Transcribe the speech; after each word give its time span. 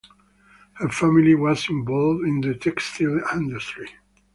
Her 0.79 0.89
family 0.89 1.35
was 1.35 1.69
involved 1.69 2.23
in 2.23 2.41
the 2.41 2.55
textile 2.55 3.21
industry. 3.35 3.87